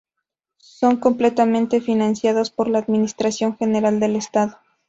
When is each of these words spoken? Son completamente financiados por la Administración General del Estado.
Son 0.63 0.97
completamente 0.97 1.79
financiados 1.79 2.49
por 2.49 2.67
la 2.67 2.79
Administración 2.79 3.55
General 3.55 3.99
del 3.99 4.15
Estado. 4.15 4.57